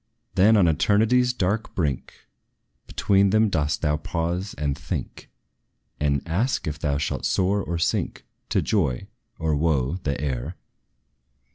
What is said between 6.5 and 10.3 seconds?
if thou shalt soar or sink To joy or wo the